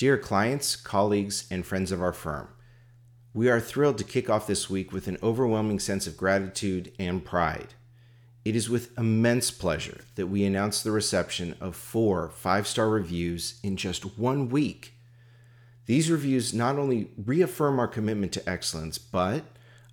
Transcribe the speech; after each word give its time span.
Dear 0.00 0.16
clients, 0.16 0.76
colleagues, 0.76 1.46
and 1.50 1.66
friends 1.66 1.92
of 1.92 2.00
our 2.00 2.14
firm, 2.14 2.48
we 3.34 3.50
are 3.50 3.60
thrilled 3.60 3.98
to 3.98 4.04
kick 4.04 4.30
off 4.30 4.46
this 4.46 4.70
week 4.70 4.92
with 4.92 5.08
an 5.08 5.18
overwhelming 5.22 5.78
sense 5.78 6.06
of 6.06 6.16
gratitude 6.16 6.90
and 6.98 7.22
pride. 7.22 7.74
It 8.42 8.56
is 8.56 8.70
with 8.70 8.98
immense 8.98 9.50
pleasure 9.50 10.00
that 10.14 10.28
we 10.28 10.42
announce 10.46 10.82
the 10.82 10.90
reception 10.90 11.54
of 11.60 11.76
four 11.76 12.30
five 12.30 12.66
star 12.66 12.88
reviews 12.88 13.60
in 13.62 13.76
just 13.76 14.16
one 14.18 14.48
week. 14.48 14.94
These 15.84 16.10
reviews 16.10 16.54
not 16.54 16.78
only 16.78 17.10
reaffirm 17.22 17.78
our 17.78 17.86
commitment 17.86 18.32
to 18.32 18.48
excellence, 18.48 18.96
but 18.96 19.44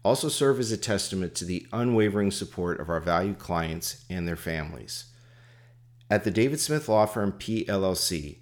also 0.06 0.30
serve 0.30 0.58
as 0.62 0.72
a 0.72 0.78
testament 0.78 1.36
to 1.36 1.44
the 1.44 1.68
unwavering 1.74 2.32
support 2.32 2.80
of 2.80 2.90
our 2.90 3.02
valued 3.02 3.40
clients 3.40 4.06
and 4.10 4.26
their 4.26 4.38
families. 4.38 5.08
At 6.10 6.24
the 6.24 6.32
David 6.32 6.62
Smith 6.62 6.88
Law 6.88 7.08
Firm 7.08 7.34
PLLC, 7.34 8.38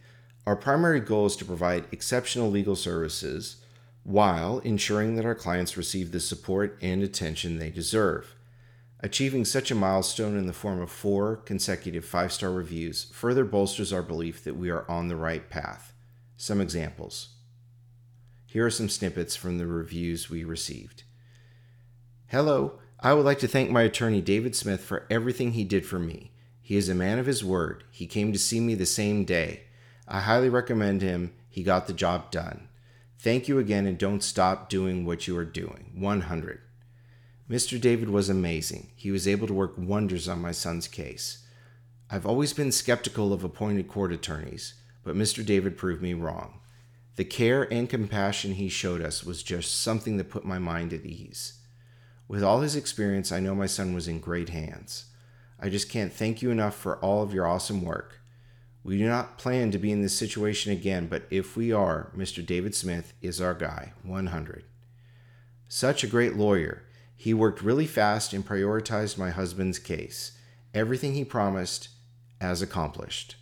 our 0.45 0.55
primary 0.55 0.99
goal 0.99 1.25
is 1.25 1.35
to 1.37 1.45
provide 1.45 1.85
exceptional 1.91 2.49
legal 2.49 2.75
services 2.75 3.57
while 4.03 4.59
ensuring 4.59 5.15
that 5.15 5.25
our 5.25 5.33
clients 5.33 5.75
receive 5.75 6.11
the 6.11 6.19
support 6.19 6.77
and 6.81 7.01
attention 7.01 7.57
they 7.57 7.71
deserve. 7.71 8.35
Achieving 8.99 9.45
such 9.45 9.71
a 9.71 9.75
milestone 9.75 10.37
in 10.37 10.45
the 10.45 10.53
form 10.53 10.79
of 10.79 10.91
four 10.91 11.35
consecutive 11.37 12.05
five 12.05 12.31
star 12.31 12.51
reviews 12.51 13.05
further 13.11 13.43
bolsters 13.43 13.91
our 13.91 14.03
belief 14.03 14.43
that 14.43 14.55
we 14.55 14.69
are 14.69 14.89
on 14.89 15.07
the 15.07 15.15
right 15.15 15.49
path. 15.49 15.93
Some 16.37 16.61
examples. 16.61 17.29
Here 18.45 18.65
are 18.65 18.71
some 18.71 18.89
snippets 18.89 19.35
from 19.35 19.57
the 19.57 19.67
reviews 19.67 20.29
we 20.29 20.43
received. 20.43 21.03
Hello, 22.27 22.79
I 22.99 23.13
would 23.13 23.25
like 23.25 23.39
to 23.39 23.47
thank 23.47 23.69
my 23.69 23.81
attorney 23.81 24.21
David 24.21 24.55
Smith 24.55 24.81
for 24.81 25.05
everything 25.09 25.51
he 25.51 25.63
did 25.63 25.85
for 25.85 25.99
me. 25.99 26.31
He 26.61 26.77
is 26.77 26.89
a 26.89 26.95
man 26.95 27.19
of 27.19 27.25
his 27.25 27.43
word. 27.43 27.83
He 27.91 28.07
came 28.07 28.31
to 28.33 28.39
see 28.39 28.59
me 28.59 28.75
the 28.75 28.85
same 28.85 29.25
day. 29.25 29.65
I 30.07 30.21
highly 30.21 30.49
recommend 30.49 31.01
him. 31.01 31.33
He 31.49 31.63
got 31.63 31.87
the 31.87 31.93
job 31.93 32.31
done. 32.31 32.67
Thank 33.17 33.47
you 33.47 33.57
again 33.57 33.85
and 33.85 33.97
don't 33.97 34.21
stop 34.21 34.69
doing 34.69 35.05
what 35.05 35.27
you 35.27 35.37
are 35.37 35.45
doing. 35.45 35.91
100. 35.95 36.61
Mr. 37.49 37.79
David 37.79 38.09
was 38.09 38.29
amazing. 38.29 38.91
He 38.95 39.11
was 39.11 39.27
able 39.27 39.47
to 39.47 39.53
work 39.53 39.73
wonders 39.77 40.27
on 40.27 40.41
my 40.41 40.51
son's 40.51 40.87
case. 40.87 41.45
I've 42.09 42.25
always 42.25 42.53
been 42.53 42.71
skeptical 42.71 43.33
of 43.33 43.43
appointed 43.43 43.87
court 43.87 44.11
attorneys, 44.11 44.75
but 45.03 45.15
Mr. 45.15 45.45
David 45.45 45.77
proved 45.77 46.01
me 46.01 46.13
wrong. 46.13 46.59
The 47.15 47.25
care 47.25 47.71
and 47.71 47.89
compassion 47.89 48.55
he 48.55 48.69
showed 48.69 49.01
us 49.01 49.23
was 49.23 49.41
just 49.41 49.81
something 49.81 50.17
that 50.17 50.29
put 50.29 50.45
my 50.45 50.59
mind 50.59 50.91
at 50.91 51.05
ease. 51.05 51.61
With 52.27 52.43
all 52.43 52.61
his 52.61 52.75
experience, 52.75 53.31
I 53.31 53.39
know 53.39 53.55
my 53.55 53.67
son 53.67 53.93
was 53.93 54.07
in 54.07 54.19
great 54.19 54.49
hands. 54.49 55.05
I 55.59 55.69
just 55.69 55.89
can't 55.89 56.11
thank 56.11 56.41
you 56.41 56.51
enough 56.51 56.75
for 56.75 56.97
all 56.97 57.23
of 57.23 57.33
your 57.33 57.47
awesome 57.47 57.81
work. 57.83 58.21
We 58.85 58.99
do 58.99 59.07
not 59.07 59.39
plan 59.39 59.71
to 59.71 59.79
be 59.79 59.91
in 59.91 60.03
this 60.03 60.15
situation 60.15 60.71
again, 60.71 61.07
but 61.07 61.23
if 61.31 61.57
we 61.57 61.71
are, 61.71 62.11
Mr. 62.15 62.45
David 62.45 62.75
Smith 62.75 63.13
is 63.19 63.41
our 63.41 63.55
guy. 63.55 63.93
100. 64.03 64.63
Such 65.67 66.03
a 66.03 66.07
great 66.07 66.35
lawyer. 66.35 66.83
He 67.15 67.33
worked 67.33 67.63
really 67.63 67.87
fast 67.87 68.31
and 68.31 68.47
prioritized 68.47 69.17
my 69.17 69.31
husband's 69.31 69.79
case. 69.79 70.37
Everything 70.71 71.15
he 71.15 71.25
promised, 71.25 71.89
as 72.39 72.61
accomplished. 72.61 73.37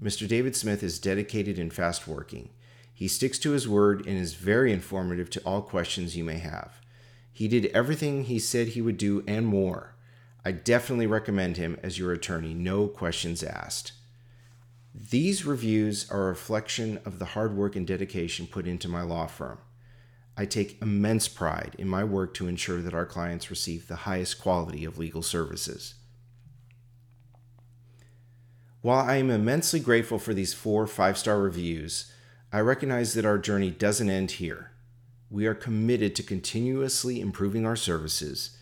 Mr. 0.00 0.28
David 0.28 0.54
Smith 0.54 0.84
is 0.84 1.00
dedicated 1.00 1.58
and 1.58 1.72
fast 1.72 2.06
working. 2.06 2.50
He 2.94 3.08
sticks 3.08 3.40
to 3.40 3.50
his 3.50 3.66
word 3.66 4.06
and 4.06 4.16
is 4.16 4.34
very 4.34 4.72
informative 4.72 5.30
to 5.30 5.40
all 5.40 5.62
questions 5.62 6.16
you 6.16 6.22
may 6.22 6.38
have. 6.38 6.80
He 7.32 7.48
did 7.48 7.66
everything 7.74 8.22
he 8.22 8.38
said 8.38 8.68
he 8.68 8.82
would 8.82 8.98
do 8.98 9.24
and 9.26 9.48
more. 9.48 9.96
I 10.44 10.52
definitely 10.52 11.08
recommend 11.08 11.56
him 11.56 11.76
as 11.82 11.98
your 11.98 12.12
attorney, 12.12 12.54
no 12.54 12.86
questions 12.86 13.42
asked. 13.42 13.94
These 14.94 15.44
reviews 15.44 16.10
are 16.10 16.24
a 16.24 16.28
reflection 16.28 16.98
of 17.04 17.18
the 17.18 17.26
hard 17.26 17.56
work 17.56 17.76
and 17.76 17.86
dedication 17.86 18.46
put 18.46 18.66
into 18.66 18.88
my 18.88 19.02
law 19.02 19.26
firm. 19.26 19.58
I 20.36 20.46
take 20.46 20.80
immense 20.80 21.28
pride 21.28 21.76
in 21.78 21.88
my 21.88 22.04
work 22.04 22.34
to 22.34 22.48
ensure 22.48 22.80
that 22.82 22.94
our 22.94 23.06
clients 23.06 23.50
receive 23.50 23.86
the 23.86 23.96
highest 23.96 24.40
quality 24.40 24.84
of 24.84 24.98
legal 24.98 25.22
services. 25.22 25.94
While 28.82 29.04
I 29.04 29.16
am 29.16 29.30
immensely 29.30 29.80
grateful 29.80 30.18
for 30.18 30.32
these 30.32 30.54
four 30.54 30.86
five 30.86 31.18
star 31.18 31.40
reviews, 31.40 32.10
I 32.52 32.60
recognize 32.60 33.14
that 33.14 33.26
our 33.26 33.38
journey 33.38 33.70
doesn't 33.70 34.10
end 34.10 34.32
here. 34.32 34.70
We 35.28 35.46
are 35.46 35.54
committed 35.54 36.16
to 36.16 36.22
continuously 36.22 37.20
improving 37.20 37.66
our 37.66 37.76
services 37.76 38.56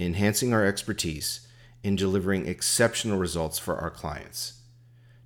enhancing 0.00 0.52
our 0.52 0.64
expertise, 0.64 1.46
and 1.84 1.96
delivering 1.96 2.46
exceptional 2.46 3.18
results 3.18 3.58
for 3.58 3.76
our 3.76 3.90
clients. 3.90 4.59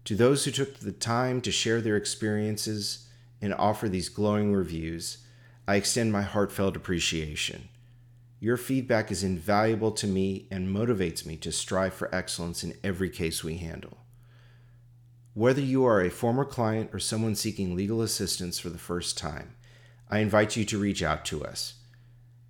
To 0.05 0.15
those 0.15 0.45
who 0.45 0.51
took 0.51 0.79
the 0.79 0.93
time 0.93 1.41
to 1.41 1.51
share 1.51 1.81
their 1.81 1.97
experiences 1.97 3.09
and 3.41 3.55
offer 3.55 3.89
these 3.89 4.09
glowing 4.09 4.53
reviews, 4.53 5.19
I 5.67 5.77
extend 5.77 6.13
my 6.13 6.23
heartfelt 6.23 6.77
appreciation. 6.77 7.69
Your 8.39 8.59
feedback 8.59 9.11
is 9.11 9.25
invaluable 9.25 9.93
to 9.93 10.07
me 10.07 10.47
and 10.51 10.75
motivates 10.75 11.25
me 11.25 11.39
to 11.39 11.51
strive 11.51 11.95
for 11.95 12.15
excellence 12.15 12.63
in 12.63 12.75
every 12.85 13.09
case 13.09 13.43
we 13.43 13.57
handle. 13.57 13.97
Whether 15.33 15.63
you 15.63 15.87
are 15.87 16.03
a 16.03 16.11
former 16.11 16.45
client 16.45 16.91
or 16.93 16.99
someone 16.99 17.35
seeking 17.35 17.75
legal 17.75 18.03
assistance 18.03 18.59
for 18.59 18.69
the 18.69 18.79
first 18.79 19.17
time, 19.17 19.57
I 20.11 20.19
invite 20.19 20.57
you 20.57 20.67
to 20.67 20.79
reach 20.79 21.03
out 21.03 21.25
to 21.27 21.43
us. 21.45 21.75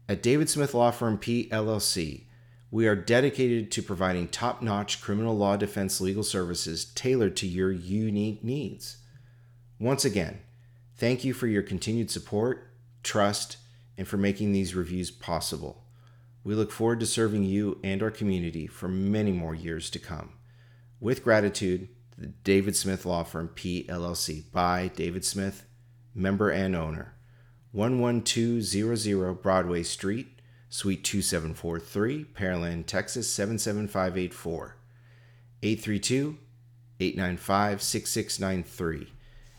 At 0.09 0.23
David 0.23 0.51
Smith 0.51 0.75
Law 0.75 0.91
Firm 0.91 1.17
PLLC, 1.17 2.25
we 2.75 2.89
are 2.89 2.97
dedicated 2.97 3.71
to 3.71 3.81
providing 3.81 4.27
top 4.27 4.61
notch 4.61 5.01
criminal 5.01 5.37
law 5.37 5.57
defense 5.57 6.01
legal 6.01 6.25
services 6.25 6.87
tailored 6.87 7.37
to 7.37 7.47
your 7.47 7.71
unique 7.71 8.43
needs. 8.43 8.97
Once 9.79 10.05
again, 10.05 10.41
thank 10.97 11.23
you 11.23 11.33
for 11.33 11.47
your 11.47 11.63
continued 11.63 12.11
support, 12.11 12.67
trust, 13.05 13.59
and 13.97 14.09
for 14.09 14.17
making 14.17 14.51
these 14.51 14.75
reviews 14.75 15.13
possible. 15.13 15.85
We 16.43 16.57
look 16.57 16.73
forward 16.73 16.99
to 16.99 17.07
serving 17.07 17.45
you 17.45 17.79
and 17.85 18.03
our 18.03 18.11
community 18.11 18.67
for 18.67 18.89
many 18.89 19.31
more 19.31 19.55
years 19.55 19.89
to 19.91 20.01
come. 20.01 20.33
With 20.99 21.23
gratitude, 21.23 21.87
the 22.19 22.27
David 22.27 22.75
Smith 22.75 23.07
Law 23.07 23.23
Firm 23.23 23.51
PLLC 23.55 24.51
by 24.51 24.91
David 24.97 25.25
Smith, 25.25 25.65
member 26.13 26.51
and 26.51 26.75
owner. 26.75 27.15
11200 27.73 29.35
Broadway 29.35 29.85
Street, 29.85 30.35
Suite 30.75 31.05
2743, 31.05 32.25
Pearland, 32.35 32.85
Texas 32.85 33.31
77584. 33.31 34.75
832 35.63 36.37
895 36.99 37.81
6693. 37.81 39.13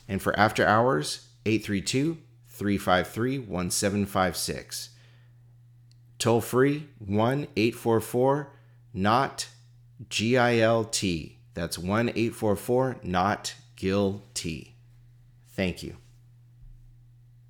And 0.10 0.22
for 0.22 0.38
after 0.38 0.68
hours, 0.68 1.30
832 1.46 2.18
353 2.50 3.40
1756. 3.40 4.90
Toll 6.20 6.42
free 6.42 6.90
1 7.00 7.48
844 7.56 8.52
NOT 8.94 9.48
G 10.10 10.38
I 10.38 10.58
L 10.58 10.84
T. 10.84 11.40
That's 11.54 11.80
1 11.80 12.10
844 12.10 12.98
NOT 13.04 13.56
GILT. 13.78 14.46
Thank 15.48 15.82
you. 15.82 15.96